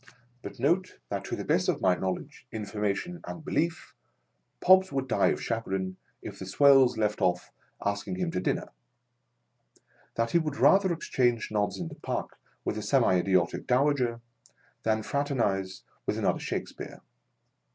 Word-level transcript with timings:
But, 0.41 0.59
note, 0.59 0.97
that 1.09 1.23
to 1.25 1.35
the 1.35 1.45
best 1.45 1.69
of 1.69 1.79
my 1.79 1.93
knowledge, 1.93 2.47
information, 2.51 3.19
and 3.23 3.45
belief, 3.45 3.93
Pobbs 4.59 4.91
would 4.91 5.07
die 5.07 5.27
of 5.27 5.43
chagrin, 5.43 5.97
if 6.23 6.39
the 6.39 6.47
swells 6.47 6.97
left 6.97 7.21
off 7.21 7.51
asking 7.85 8.15
him 8.15 8.31
to 8.31 8.39
Charlei 8.39 8.43
Dickens.] 8.55 8.65
MOTHER 10.17 10.17
AND 10.17 10.17
STEP 10.17 10.17
MOTHER. 10.17 10.25
387 10.25 10.25
dinner. 10.25 10.25
That 10.25 10.31
he 10.31 10.39
would 10.39 10.57
rather 10.57 10.91
exchange 10.91 11.51
nod 11.51 11.77
in 11.77 11.87
the 11.89 12.01
Park 12.01 12.39
with 12.65 12.79
a 12.79 12.81
semi 12.81 13.15
idiotic 13.15 13.67
Dowager, 13.67 14.21
than 14.81 15.03
fraternise 15.03 15.83
with 16.07 16.17
another 16.17 16.39
Shakespeare. 16.39 17.01